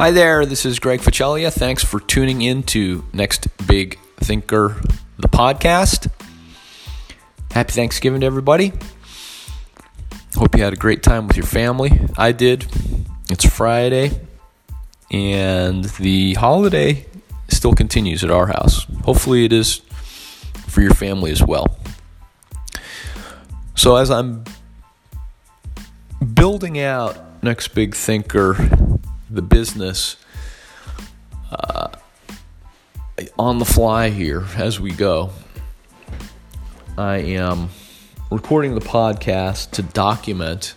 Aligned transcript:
Hi 0.00 0.12
there, 0.12 0.46
this 0.46 0.64
is 0.64 0.78
Greg 0.78 1.00
Facelia. 1.00 1.52
Thanks 1.52 1.84
for 1.84 2.00
tuning 2.00 2.40
in 2.40 2.62
to 2.62 3.04
Next 3.12 3.48
Big 3.66 3.98
Thinker, 4.16 4.80
the 5.18 5.28
podcast. 5.28 6.10
Happy 7.50 7.70
Thanksgiving 7.70 8.22
to 8.22 8.26
everybody. 8.26 8.72
Hope 10.36 10.56
you 10.56 10.62
had 10.62 10.72
a 10.72 10.76
great 10.76 11.02
time 11.02 11.28
with 11.28 11.36
your 11.36 11.44
family. 11.44 12.00
I 12.16 12.32
did. 12.32 12.66
It's 13.28 13.44
Friday, 13.44 14.26
and 15.10 15.84
the 15.84 16.32
holiday 16.32 17.04
still 17.48 17.74
continues 17.74 18.24
at 18.24 18.30
our 18.30 18.46
house. 18.46 18.86
Hopefully, 19.04 19.44
it 19.44 19.52
is 19.52 19.82
for 20.66 20.80
your 20.80 20.94
family 20.94 21.30
as 21.30 21.42
well. 21.42 21.76
So, 23.74 23.96
as 23.96 24.10
I'm 24.10 24.44
building 26.32 26.78
out 26.78 27.42
Next 27.42 27.68
Big 27.74 27.94
Thinker, 27.94 28.89
the 29.30 29.42
business 29.42 30.16
uh, 31.52 31.88
on 33.38 33.58
the 33.58 33.64
fly 33.64 34.10
here 34.10 34.44
as 34.56 34.80
we 34.80 34.90
go. 34.90 35.30
I 36.98 37.18
am 37.18 37.68
recording 38.30 38.74
the 38.74 38.80
podcast 38.80 39.70
to 39.72 39.82
document 39.82 40.74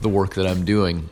the 0.00 0.08
work 0.08 0.34
that 0.34 0.46
I'm 0.46 0.64
doing. 0.64 1.08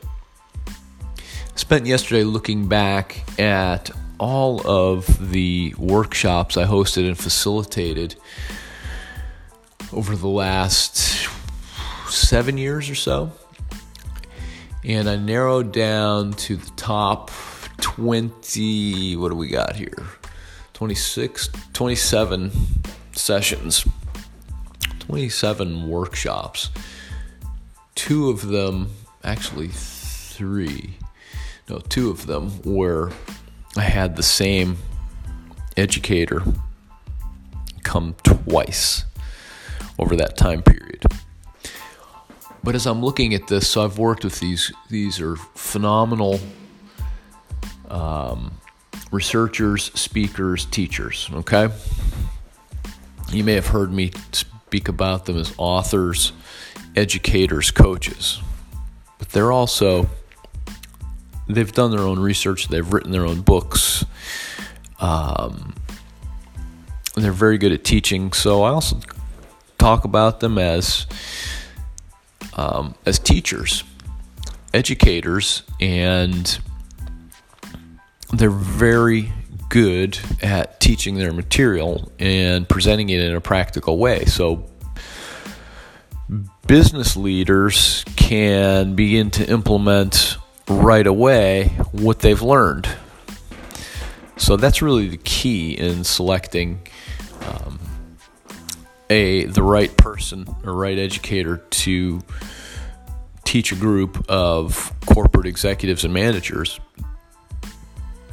Spent 1.55 1.87
yesterday 1.87 2.25
looking 2.25 2.67
back 2.67 3.23
at 3.39 3.91
all 4.19 4.67
of 4.67 5.31
the 5.31 5.75
workshops 5.79 6.57
I 6.57 6.65
hosted 6.65 7.07
and 7.07 7.17
facilitated 7.17 8.17
over 9.93 10.17
the 10.17 10.29
last 10.29 11.29
seven 12.09 12.59
years 12.59 12.91
or 12.91 12.97
so 12.97 13.33
and 14.85 15.09
I 15.09 15.17
narrowed 15.17 15.73
down 15.73 16.33
to 16.33 16.57
the 16.57 16.71
top 16.77 17.31
20 17.81 19.17
what 19.17 19.31
do 19.31 19.35
we 19.35 19.49
got 19.49 19.77
here? 19.77 20.07
26 20.75 21.49
27 21.73 22.51
sessions. 23.13 23.87
27 25.01 25.89
workshops. 25.89 26.71
Two 27.95 28.29
of 28.29 28.49
them 28.49 28.91
actually 29.23 29.69
three. 29.69 30.97
No 31.69 31.79
two 31.79 32.11
of 32.11 32.27
them 32.27 32.51
where 32.63 33.11
I 33.77 33.83
had 33.83 34.17
the 34.17 34.23
same 34.23 34.77
educator 35.77 36.43
come 37.83 38.15
twice 38.23 39.05
over 39.99 40.17
that 40.17 40.37
time 40.37 40.63
period 40.63 41.05
but 42.65 42.75
as 42.75 42.87
I'm 42.87 43.03
looking 43.03 43.35
at 43.35 43.47
this, 43.47 43.69
so 43.69 43.85
I've 43.85 43.99
worked 43.99 44.25
with 44.25 44.41
these. 44.41 44.73
These 44.89 45.21
are 45.21 45.37
phenomenal 45.37 46.41
um, 47.89 48.59
researchers, 49.13 49.93
speakers, 49.93 50.65
teachers. 50.65 51.29
Okay, 51.35 51.69
you 53.31 53.45
may 53.45 53.53
have 53.53 53.67
heard 53.67 53.93
me 53.93 54.13
speak 54.33 54.89
about 54.89 55.27
them 55.27 55.37
as 55.37 55.55
authors, 55.59 56.33
educators, 56.97 57.71
coaches, 57.71 58.41
but 59.19 59.29
they're 59.29 59.53
also 59.53 60.09
they've 61.47 61.73
done 61.73 61.91
their 61.91 62.01
own 62.01 62.19
research. 62.19 62.69
They've 62.69 62.91
written 62.91 63.13
their 63.13 63.27
own 63.27 63.43
books. 63.43 64.07
Um, 65.01 65.75
they're 67.15 67.33
very 67.33 67.59
good 67.59 67.73
at 67.73 67.85
teaching. 67.85 68.33
So 68.33 68.63
I 68.63 68.71
also 68.71 68.99
talk 69.79 70.05
about 70.05 70.41
them 70.41 70.57
as 70.57 71.07
um, 72.55 72.95
as 73.05 73.19
teachers, 73.19 73.85
educators, 74.73 75.63
and 75.81 76.59
they're 78.33 78.51
very 78.51 79.33
good 79.69 80.19
at 80.43 80.81
teaching 80.81 81.17
their 81.17 81.33
material 81.33 82.13
and 82.19 82.69
presenting 82.69 83.09
it 83.11 83.21
in 83.21 83.35
a 83.35 83.41
practical 83.41 83.99
way. 83.99 84.25
So, 84.25 84.67
business 86.67 87.17
leaders 87.17 88.05
can 88.17 88.95
begin 88.95 89.31
to 89.33 89.49
implement 89.49 90.37
right 90.69 91.07
away 91.07 91.69
what 91.93 92.21
they've 92.21 92.41
learned. 92.41 92.89
So, 94.37 94.57
that's 94.57 94.81
really 94.81 95.09
the 95.09 95.17
key 95.19 95.73
in 95.73 96.05
selecting 96.05 96.87
a 99.11 99.45
the 99.47 99.63
right 99.63 99.95
person 99.97 100.47
or 100.65 100.73
right 100.73 100.99
educator 100.99 101.59
to 101.59 102.21
teach 103.45 103.73
a 103.73 103.77
group 103.77 104.25
of 104.29 104.93
corporate 105.07 105.47
executives 105.47 106.05
and 106.05 106.15
managers. 106.15 106.81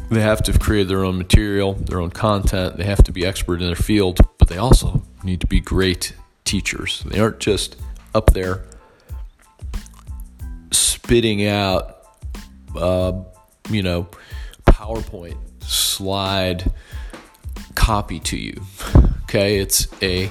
They 0.10 0.22
have 0.22 0.44
to 0.44 0.52
have 0.52 0.60
created 0.60 0.90
their 0.90 1.04
own 1.04 1.18
material 1.18 1.74
their 1.74 2.02
own 2.02 2.12
content. 2.12 2.78
They 2.78 2.86
have 2.86 3.04
to 3.04 3.12
be 3.12 3.26
expert 3.26 3.62
in 3.62 3.68
their 3.68 3.76
field 3.76 4.20
but 4.38 4.48
they 4.48 4.58
also 4.58 5.02
need 5.24 5.42
to 5.42 5.48
be 5.48 5.60
great 5.60 6.14
teachers. 6.46 7.04
They 7.06 7.20
aren't 7.20 7.40
just 7.40 7.78
up 8.14 8.32
there 8.34 8.66
spitting 10.72 11.46
out 11.46 11.98
uh, 12.76 13.24
you 13.70 13.84
know 13.84 14.08
powerpoint 14.66 15.38
slide 15.62 16.72
copy 17.76 18.20
to 18.20 18.38
you 18.38 18.54
Okay, 19.32 19.60
it's 19.60 19.88
a 20.04 20.30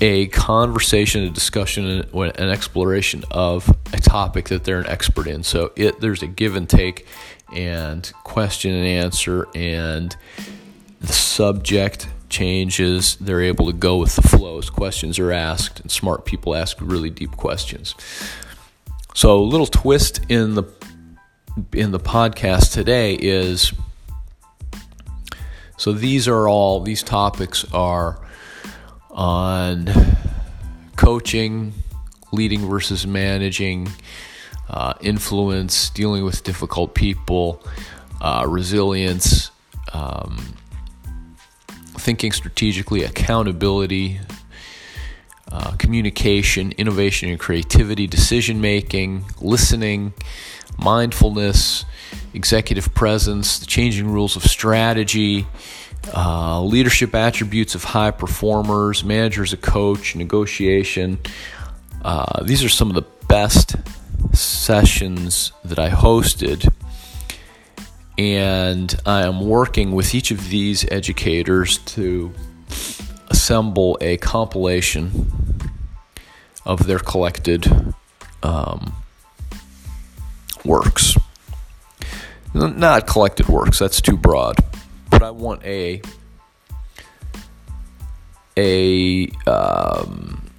a 0.00 0.26
conversation, 0.26 1.22
a 1.22 1.30
discussion, 1.30 2.04
an 2.12 2.50
exploration 2.50 3.22
of 3.30 3.68
a 3.92 3.98
topic 3.98 4.48
that 4.48 4.64
they're 4.64 4.80
an 4.80 4.88
expert 4.88 5.28
in. 5.28 5.44
So 5.44 5.70
it 5.76 6.00
there's 6.00 6.20
a 6.24 6.26
give 6.26 6.56
and 6.56 6.68
take, 6.68 7.06
and 7.54 8.12
question 8.24 8.74
and 8.74 8.84
answer, 8.84 9.46
and 9.54 10.16
the 11.00 11.12
subject 11.12 12.08
changes. 12.28 13.14
They're 13.14 13.42
able 13.42 13.66
to 13.66 13.72
go 13.72 13.98
with 13.98 14.16
the 14.16 14.22
flow 14.22 14.58
as 14.58 14.70
questions 14.70 15.20
are 15.20 15.30
asked, 15.30 15.78
and 15.78 15.88
smart 15.88 16.24
people 16.24 16.56
ask 16.56 16.78
really 16.80 17.10
deep 17.10 17.36
questions. 17.36 17.94
So 19.14 19.38
a 19.38 19.46
little 19.46 19.66
twist 19.66 20.20
in 20.28 20.54
the 20.54 20.64
in 21.72 21.92
the 21.92 22.00
podcast 22.00 22.72
today 22.72 23.14
is 23.14 23.72
so 25.78 25.92
these 25.92 26.28
are 26.28 26.48
all, 26.48 26.80
these 26.80 27.02
topics 27.02 27.64
are 27.72 28.20
on 29.10 29.88
coaching, 30.96 31.72
leading 32.32 32.68
versus 32.68 33.06
managing, 33.06 33.88
uh, 34.68 34.94
influence, 35.00 35.88
dealing 35.90 36.24
with 36.24 36.42
difficult 36.42 36.94
people, 36.94 37.62
uh, 38.20 38.44
resilience, 38.46 39.52
um, 39.92 40.36
thinking 41.96 42.32
strategically, 42.32 43.04
accountability, 43.04 44.20
uh, 45.58 45.72
communication, 45.72 46.70
innovation 46.78 47.28
and 47.28 47.40
creativity, 47.40 48.06
decision 48.06 48.60
making, 48.60 49.24
listening, 49.40 50.12
mindfulness, 50.78 51.84
executive 52.32 52.94
presence, 52.94 53.58
the 53.58 53.66
changing 53.66 54.06
rules 54.06 54.36
of 54.36 54.44
strategy, 54.44 55.48
uh, 56.14 56.62
leadership 56.62 57.12
attributes 57.12 57.74
of 57.74 57.82
high 57.82 58.12
performers, 58.12 59.02
managers, 59.02 59.52
a 59.52 59.56
coach, 59.56 60.14
negotiation. 60.14 61.18
Uh, 62.02 62.44
these 62.44 62.62
are 62.62 62.68
some 62.68 62.88
of 62.88 62.94
the 62.94 63.06
best 63.26 63.74
sessions 64.32 65.50
that 65.64 65.80
I 65.80 65.90
hosted. 65.90 66.72
And 68.16 68.94
I 69.04 69.22
am 69.22 69.40
working 69.40 69.90
with 69.90 70.14
each 70.14 70.30
of 70.30 70.50
these 70.50 70.88
educators 70.88 71.78
to 71.78 72.32
assemble 73.28 73.98
a 74.00 74.16
compilation 74.18 75.47
of 76.68 76.86
their 76.86 76.98
collected 76.98 77.66
um, 78.42 78.94
works. 80.64 81.16
Not 82.54 83.06
collected 83.06 83.48
works, 83.48 83.78
that's 83.78 84.00
too 84.00 84.16
broad. 84.16 84.56
But 85.10 85.22
I 85.22 85.30
want 85.30 85.64
a 85.64 86.02
a 88.56 89.28
um, 89.46 90.50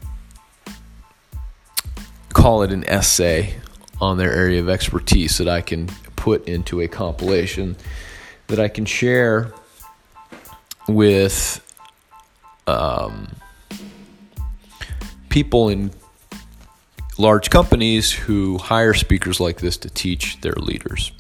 call 2.34 2.64
it 2.64 2.72
an 2.72 2.84
essay 2.86 3.54
on 4.02 4.18
their 4.18 4.34
area 4.34 4.62
of 4.62 4.70
expertise 4.70 5.38
that 5.38 5.48
I 5.48 5.62
can 5.62 5.88
put 6.16 6.48
into 6.48 6.82
a 6.82 6.88
compilation 6.88 7.76
that 8.48 8.60
I 8.60 8.68
can 8.68 8.86
share 8.86 9.52
with 10.88 11.62
um, 12.66 13.36
people 15.30 15.70
in 15.70 15.92
large 17.20 17.50
companies 17.50 18.12
who 18.12 18.58
hire 18.58 18.94
speakers 18.94 19.40
like 19.42 19.60
this 19.60 19.76
to 19.76 19.90
teach 19.90 20.40
their 20.40 20.54
leaders. 20.54 21.12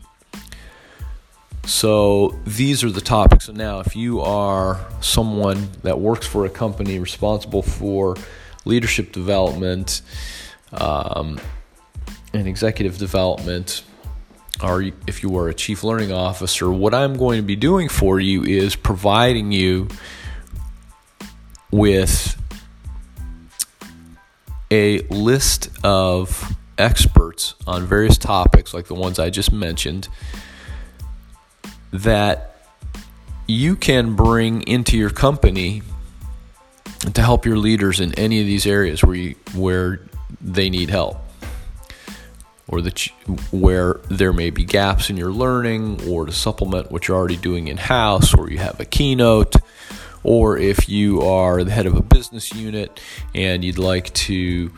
So 1.65 2.39
these 2.47 2.83
are 2.83 2.89
the 2.89 3.01
topics. 3.01 3.45
So 3.45 3.51
now, 3.51 3.81
if 3.81 3.95
you 3.95 4.21
are 4.21 4.79
someone 5.01 5.69
that 5.83 5.99
works 5.99 6.25
for 6.25 6.45
a 6.45 6.49
company 6.49 6.97
responsible 6.99 7.61
for 7.61 8.15
leadership 8.65 9.11
development 9.11 10.01
um, 10.71 11.39
and 12.33 12.47
executive 12.47 12.97
development, 12.97 13.83
or 14.63 14.83
if 15.05 15.21
you 15.21 15.37
are 15.37 15.49
a 15.49 15.53
chief 15.53 15.83
learning 15.83 16.13
officer, 16.13 16.71
what 16.71 16.93
I'm 16.93 17.17
going 17.17 17.37
to 17.37 17.45
be 17.45 17.57
doing 17.57 17.89
for 17.89 18.19
you 18.19 18.43
is 18.43 18.75
providing 18.75 19.51
you 19.51 19.89
with 21.71 22.41
a 24.71 24.99
list 25.07 25.69
of 25.83 26.55
experts 26.77 27.55
on 27.67 27.85
various 27.85 28.17
topics, 28.17 28.73
like 28.73 28.87
the 28.87 28.95
ones 28.95 29.19
I 29.19 29.29
just 29.29 29.51
mentioned, 29.51 30.07
that 31.91 32.55
you 33.47 33.75
can 33.75 34.15
bring 34.15 34.61
into 34.63 34.97
your 34.97 35.09
company 35.09 35.81
to 37.13 37.21
help 37.21 37.45
your 37.45 37.57
leaders 37.57 37.99
in 37.99 38.13
any 38.15 38.39
of 38.41 38.45
these 38.45 38.65
areas 38.67 39.03
where 39.03 39.15
you, 39.15 39.35
where 39.55 40.01
they 40.41 40.69
need 40.69 40.89
help. 40.89 41.17
Or 42.67 42.81
the 42.81 42.91
where 43.49 43.99
there 44.09 44.31
may 44.31 44.51
be 44.51 44.63
gaps 44.63 45.09
in 45.09 45.17
your 45.17 45.31
learning 45.31 46.07
or 46.07 46.27
to 46.27 46.31
supplement 46.31 46.91
what 46.91 47.07
you're 47.07 47.17
already 47.17 47.37
doing 47.37 47.67
in 47.67 47.77
house 47.77 48.35
or 48.35 48.51
you 48.51 48.59
have 48.59 48.79
a 48.79 48.85
keynote 48.85 49.55
or 50.23 50.57
if 50.57 50.89
you 50.89 51.21
are 51.21 51.63
the 51.63 51.71
head 51.71 51.85
of 51.85 51.95
a 51.95 52.01
business 52.01 52.53
unit 52.53 52.99
and 53.33 53.63
you'd 53.63 53.77
like 53.77 54.13
to 54.13 54.71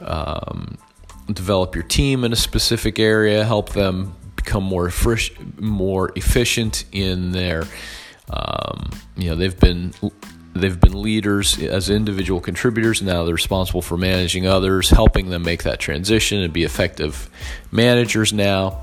um, 0.00 0.78
develop 1.32 1.74
your 1.74 1.84
team 1.84 2.24
in 2.24 2.32
a 2.32 2.36
specific 2.36 2.98
area, 2.98 3.44
help 3.44 3.70
them 3.70 4.14
become 4.46 4.62
more 4.62 4.90
more 5.58 6.12
efficient 6.14 6.84
in 6.92 7.32
their 7.32 7.64
um, 8.30 8.90
you 9.16 9.28
know 9.28 9.34
they've 9.34 9.58
been 9.58 9.92
they've 10.54 10.80
been 10.80 11.02
leaders 11.02 11.58
as 11.58 11.90
individual 11.90 12.40
contributors 12.40 13.02
now 13.02 13.24
they're 13.24 13.34
responsible 13.34 13.82
for 13.82 13.96
managing 13.96 14.46
others 14.46 14.88
helping 14.90 15.30
them 15.30 15.42
make 15.42 15.64
that 15.64 15.80
transition 15.80 16.40
and 16.40 16.52
be 16.52 16.64
effective 16.64 17.28
managers 17.70 18.32
now. 18.32 18.82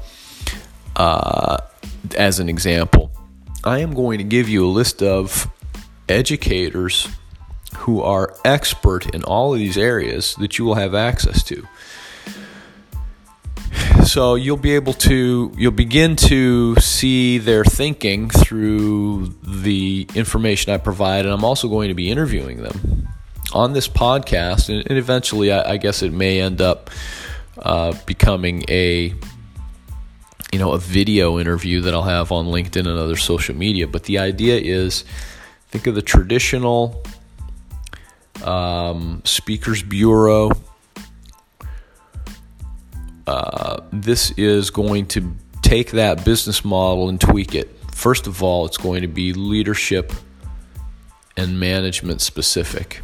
Uh, 0.95 1.57
as 2.15 2.39
an 2.39 2.50
example 2.50 3.09
i 3.63 3.79
am 3.79 3.95
going 3.95 4.19
to 4.19 4.23
give 4.23 4.47
you 4.47 4.63
a 4.63 4.69
list 4.69 5.01
of 5.01 5.50
educators 6.13 7.10
who 7.77 8.01
are 8.01 8.36
expert 8.45 9.13
in 9.15 9.24
all 9.24 9.54
of 9.54 9.60
these 9.60 9.77
areas 9.77 10.36
that 10.36 10.57
you 10.57 10.65
will 10.65 10.75
have 10.75 10.94
access 10.94 11.44
to 11.44 11.68
so 14.06 14.36
you'll 14.36 14.57
be 14.57 14.75
able 14.75 14.94
to 14.94 15.51
you'll 15.57 15.71
begin 15.71 16.15
to 16.15 16.75
see 16.75 17.38
their 17.38 17.63
thinking 17.63 18.30
through 18.30 19.33
the 19.44 20.07
information 20.15 20.74
I 20.74 20.77
provide, 20.77 21.25
and 21.25 21.33
I'm 21.33 21.44
also 21.44 21.68
going 21.68 21.88
to 21.88 21.94
be 21.94 22.10
interviewing 22.10 22.62
them 22.62 23.07
on 23.54 23.74
this 23.74 23.88
podcast, 23.88 24.69
and, 24.69 24.98
eventually, 24.98 25.51
I, 25.51 25.74
I, 25.74 25.77
guess 25.77 26.01
it 26.01 26.12
may 26.12 26.42
end 26.42 26.60
up 26.60 26.89
uh, 27.57 27.94
becoming 28.06 28.63
a 28.68 29.13
you 30.51 30.60
know 30.60 30.74
a 30.74 30.80
video 30.80 31.39
interview 31.39 31.81
that 31.81 31.94
I'll 31.94 32.04
have 32.04 32.31
on 32.31 32.48
LinkedIn 32.48 32.88
and 32.88 33.00
other 33.00 33.18
social 33.18 33.56
media. 33.56 33.88
But 33.88 34.04
the 34.04 34.19
idea 34.19 34.57
is, 34.60 35.06
think 35.73 35.87
of 35.87 35.95
the 35.95 36.03
traditional 36.03 37.01
um, 38.43 39.23
speakers 39.25 39.81
bureau 39.81 40.51
uh, 43.25 43.81
this 43.91 44.29
is 44.37 44.69
going 44.69 45.07
to 45.07 45.35
take 45.63 45.91
that 45.91 46.23
business 46.23 46.63
model 46.63 47.09
and 47.09 47.19
tweak 47.19 47.55
it. 47.55 47.75
First 47.91 48.27
of 48.27 48.43
all, 48.43 48.67
it's 48.67 48.77
going 48.77 49.01
to 49.01 49.07
be 49.07 49.33
leadership 49.33 50.13
and 51.35 51.59
management 51.59 52.21
specific. 52.21 53.01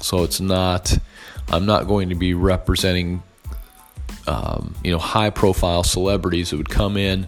So 0.00 0.22
it's 0.22 0.40
not, 0.40 0.96
I'm 1.48 1.66
not 1.66 1.88
going 1.88 2.10
to 2.10 2.14
be 2.14 2.34
representing, 2.34 3.22
um, 4.28 4.76
you 4.84 4.92
know, 4.92 4.98
high 4.98 5.30
profile 5.30 5.82
celebrities 5.82 6.50
that 6.50 6.56
would 6.56 6.70
come 6.70 6.96
in 6.96 7.26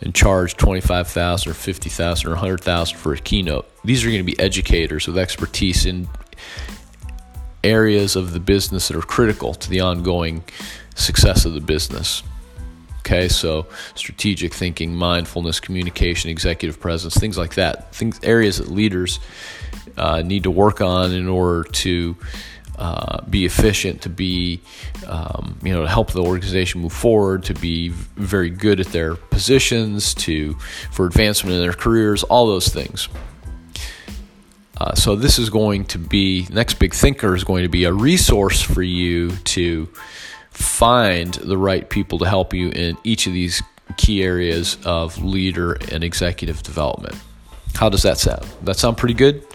and 0.00 0.14
charge 0.14 0.56
25,000 0.56 1.50
or 1.50 1.54
50,000 1.54 2.26
or 2.26 2.30
100,000 2.32 2.98
for 2.98 3.14
a 3.14 3.18
keynote. 3.18 3.68
These 3.84 4.04
are 4.04 4.08
going 4.08 4.20
to 4.20 4.24
be 4.24 4.38
educators 4.38 5.06
with 5.06 5.18
expertise 5.18 5.86
in 5.86 6.08
areas 7.64 8.16
of 8.16 8.32
the 8.32 8.40
business 8.40 8.88
that 8.88 8.96
are 8.96 9.02
critical 9.02 9.54
to 9.54 9.70
the 9.70 9.80
ongoing 9.80 10.44
success 10.94 11.44
of 11.44 11.54
the 11.54 11.60
business. 11.60 12.22
Okay, 13.00 13.28
so 13.28 13.66
strategic 13.94 14.52
thinking, 14.52 14.94
mindfulness, 14.94 15.60
communication, 15.60 16.28
executive 16.28 16.80
presence, 16.80 17.14
things 17.14 17.38
like 17.38 17.54
that. 17.54 17.94
Things 17.94 18.18
areas 18.24 18.58
that 18.58 18.68
leaders 18.68 19.20
uh, 19.96 20.22
need 20.22 20.42
to 20.42 20.50
work 20.50 20.80
on 20.80 21.12
in 21.12 21.28
order 21.28 21.62
to 21.62 22.16
uh, 22.76 23.22
be 23.22 23.44
efficient, 23.44 24.02
to 24.02 24.08
be 24.08 24.60
um, 25.06 25.58
you 25.62 25.72
know 25.72 25.82
to 25.82 25.88
help 25.88 26.12
the 26.12 26.22
organization 26.22 26.82
move 26.82 26.92
forward, 26.92 27.44
to 27.44 27.54
be 27.54 27.88
very 27.88 28.50
good 28.50 28.80
at 28.80 28.86
their 28.88 29.16
positions, 29.16 30.14
to 30.14 30.54
for 30.90 31.06
advancement 31.06 31.54
in 31.56 31.62
their 31.62 31.72
careers, 31.72 32.22
all 32.24 32.46
those 32.46 32.68
things. 32.68 33.08
Uh, 34.78 34.94
so 34.94 35.16
this 35.16 35.38
is 35.38 35.48
going 35.48 35.84
to 35.86 35.98
be 35.98 36.46
next 36.50 36.74
big 36.74 36.94
thinker 36.94 37.34
is 37.34 37.44
going 37.44 37.62
to 37.62 37.68
be 37.68 37.84
a 37.84 37.92
resource 37.92 38.60
for 38.60 38.82
you 38.82 39.30
to 39.38 39.88
find 40.50 41.34
the 41.34 41.56
right 41.56 41.88
people 41.88 42.18
to 42.18 42.26
help 42.26 42.52
you 42.52 42.68
in 42.70 42.96
each 43.04 43.26
of 43.26 43.32
these 43.32 43.62
key 43.96 44.22
areas 44.22 44.76
of 44.84 45.22
leader 45.22 45.74
and 45.92 46.04
executive 46.04 46.62
development. 46.62 47.16
How 47.74 47.88
does 47.88 48.02
that 48.02 48.18
sound? 48.18 48.44
That 48.62 48.76
sound 48.76 48.96
pretty 48.96 49.14
good? 49.14 49.46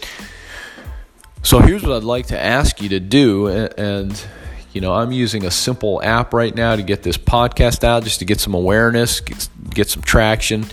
So 1.42 1.58
here's 1.60 1.82
what 1.82 1.92
I'd 1.96 2.04
like 2.04 2.26
to 2.28 2.40
ask 2.40 2.80
you 2.80 2.88
to 2.90 3.00
do 3.00 3.48
and 3.48 4.26
you 4.72 4.80
know, 4.80 4.94
I'm 4.94 5.12
using 5.12 5.44
a 5.44 5.50
simple 5.50 6.02
app 6.02 6.32
right 6.32 6.54
now 6.54 6.76
to 6.76 6.82
get 6.82 7.02
this 7.02 7.18
podcast 7.18 7.84
out 7.84 8.04
just 8.04 8.20
to 8.20 8.24
get 8.24 8.40
some 8.40 8.54
awareness, 8.54 9.20
get, 9.20 9.90
some 9.90 10.02
traction. 10.02 10.64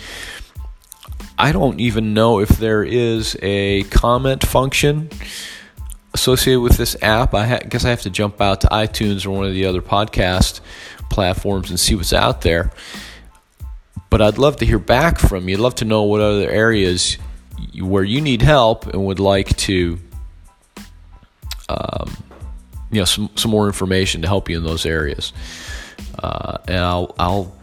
I 1.37 1.51
don't 1.51 1.81
even 1.81 2.13
know 2.13 2.39
if 2.39 2.47
there 2.47 2.83
is 2.83 3.37
a 3.41 3.83
comment 3.83 4.45
function 4.47 5.09
associated 6.13 6.61
with 6.61 6.77
this 6.77 6.95
app, 7.01 7.33
I 7.33 7.47
ha- 7.47 7.59
guess 7.67 7.85
I 7.85 7.89
have 7.89 8.01
to 8.01 8.09
jump 8.09 8.41
out 8.41 8.61
to 8.61 8.67
iTunes 8.67 9.25
or 9.25 9.31
one 9.31 9.45
of 9.45 9.53
the 9.53 9.65
other 9.65 9.81
podcast 9.81 10.61
platforms 11.09 11.69
and 11.69 11.79
see 11.79 11.95
what's 11.95 12.13
out 12.13 12.41
there. 12.41 12.71
But 14.09 14.21
I'd 14.21 14.37
love 14.37 14.57
to 14.57 14.65
hear 14.65 14.79
back 14.79 15.19
from 15.19 15.47
you. 15.47 15.55
I'd 15.55 15.61
love 15.61 15.75
to 15.75 15.85
know 15.85 16.03
what 16.03 16.21
other 16.21 16.49
areas 16.49 17.17
where 17.79 18.03
you 18.03 18.21
need 18.21 18.41
help 18.41 18.87
and 18.87 19.05
would 19.05 19.19
like 19.19 19.55
to, 19.57 19.99
um, 21.69 22.15
you 22.91 22.99
know, 22.99 23.05
some, 23.05 23.29
some 23.35 23.51
more 23.51 23.67
information 23.67 24.21
to 24.21 24.27
help 24.27 24.49
you 24.49 24.57
in 24.57 24.63
those 24.63 24.85
areas. 24.85 25.31
Uh, 26.17 26.57
and 26.67 26.77
I'll, 26.77 27.15
I'll, 27.19 27.55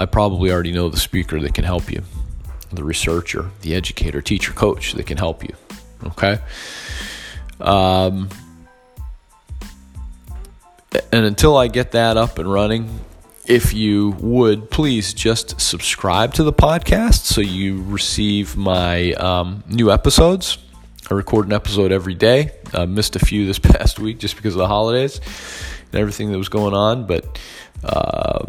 I 0.00 0.06
probably 0.06 0.52
already 0.52 0.72
know 0.72 0.88
the 0.88 0.98
speaker 0.98 1.40
that 1.40 1.54
can 1.54 1.64
help 1.64 1.90
you, 1.90 2.02
the 2.72 2.84
researcher, 2.84 3.50
the 3.62 3.74
educator, 3.74 4.22
teacher, 4.22 4.52
coach 4.52 4.92
that 4.92 5.06
can 5.06 5.16
help 5.16 5.42
you. 5.42 5.54
Okay. 6.04 6.38
Um, 7.60 8.28
and 11.12 11.26
until 11.26 11.56
I 11.56 11.68
get 11.68 11.92
that 11.92 12.16
up 12.16 12.38
and 12.38 12.50
running, 12.50 13.00
if 13.46 13.74
you 13.74 14.10
would 14.20 14.70
please 14.70 15.12
just 15.12 15.60
subscribe 15.60 16.34
to 16.34 16.44
the 16.44 16.52
podcast 16.52 17.24
so 17.24 17.40
you 17.40 17.82
receive 17.84 18.56
my 18.56 19.12
um, 19.14 19.64
new 19.66 19.90
episodes. 19.90 20.58
I 21.10 21.14
record 21.14 21.46
an 21.46 21.52
episode 21.52 21.90
every 21.90 22.14
day. 22.14 22.52
I 22.72 22.84
missed 22.84 23.16
a 23.16 23.18
few 23.18 23.46
this 23.46 23.58
past 23.58 23.98
week 23.98 24.18
just 24.18 24.36
because 24.36 24.54
of 24.54 24.58
the 24.58 24.68
holidays 24.68 25.20
and 25.90 26.00
everything 26.00 26.32
that 26.32 26.38
was 26.38 26.48
going 26.48 26.74
on, 26.74 27.06
but 27.06 27.40
uh, 27.82 28.44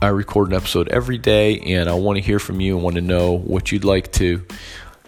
I 0.00 0.08
record 0.08 0.48
an 0.48 0.54
episode 0.54 0.88
every 0.88 1.18
day, 1.18 1.58
and 1.58 1.88
I 1.88 1.94
want 1.94 2.18
to 2.18 2.22
hear 2.22 2.38
from 2.38 2.60
you 2.60 2.76
and 2.76 2.84
want 2.84 2.96
to 2.96 3.02
know 3.02 3.32
what 3.36 3.72
you'd 3.72 3.84
like 3.84 4.12
to 4.12 4.46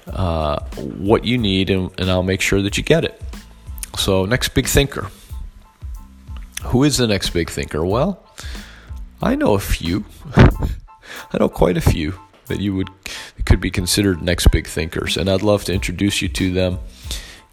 uh, 0.09 0.65
what 0.77 1.25
you 1.25 1.39
need, 1.39 1.71
and, 1.71 1.91
and 1.99 2.11
I'll 2.11 2.25
make 2.25 2.41
sure 2.41 2.61
that 2.63 2.77
you 2.77 2.83
get 2.83 3.05
it. 3.05 3.21
So, 3.97 4.25
next 4.25 4.49
big 4.55 4.67
thinker. 4.67 5.09
Who 6.65 6.83
is 6.85 6.97
the 6.97 7.07
next 7.07 7.31
big 7.31 7.51
thinker? 7.51 7.85
Well, 7.85 8.27
I 9.23 9.37
know 9.37 9.55
a 9.55 9.61
few. 9.61 10.05
I 10.37 11.39
know 11.39 11.49
quite 11.49 11.77
a 11.77 11.81
few 11.81 12.19
that 12.47 12.61
you 12.61 12.75
would 12.75 12.89
could 13.51 13.61
be 13.61 13.71
considered 13.71 14.23
next 14.23 14.47
big 14.53 14.69
thinkers, 14.69 15.17
and 15.17 15.29
I'd 15.29 15.43
love 15.43 15.65
to 15.65 15.75
introduce 15.75 16.23
you 16.23 16.29
to 16.29 16.53
them 16.53 16.79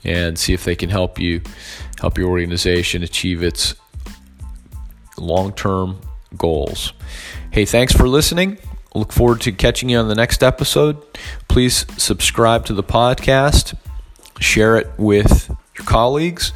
and 0.03 0.37
see 0.37 0.53
if 0.53 0.63
they 0.63 0.75
can 0.75 0.91
help 0.91 1.19
you 1.19 1.41
help 1.99 2.19
your 2.19 2.29
organization 2.29 3.01
achieve 3.01 3.41
its 3.41 3.73
long-term 5.17 5.99
goals. 6.37 6.93
Hey, 7.49 7.65
thanks 7.65 7.93
for 7.93 8.07
listening. 8.07 8.59
Look 8.93 9.11
forward 9.11 9.41
to 9.41 9.51
catching 9.51 9.89
you 9.89 9.97
on 9.97 10.07
the 10.07 10.13
next 10.13 10.43
episode. 10.43 11.01
Please 11.47 11.87
subscribe 11.97 12.65
to 12.65 12.75
the 12.75 12.83
podcast, 12.83 13.75
share 14.39 14.77
it 14.77 14.87
with 14.97 15.49
your 15.77 15.85
colleagues, 15.85 16.53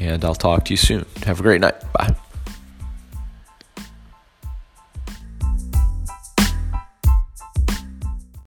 and 0.00 0.24
I'll 0.24 0.34
talk 0.34 0.64
to 0.64 0.72
you 0.72 0.78
soon. 0.78 1.04
Have 1.24 1.40
a 1.40 1.42
great 1.42 1.60
night. 1.60 1.74
Bye. 1.92 2.16